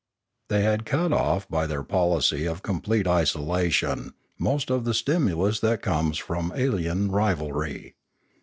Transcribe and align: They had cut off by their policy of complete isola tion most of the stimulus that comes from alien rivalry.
They 0.49 0.63
had 0.63 0.87
cut 0.87 1.13
off 1.13 1.47
by 1.47 1.67
their 1.67 1.83
policy 1.83 2.47
of 2.47 2.63
complete 2.63 3.05
isola 3.05 3.69
tion 3.69 4.15
most 4.39 4.71
of 4.71 4.83
the 4.83 4.95
stimulus 4.95 5.59
that 5.59 5.83
comes 5.83 6.17
from 6.17 6.51
alien 6.55 7.11
rivalry. 7.11 7.93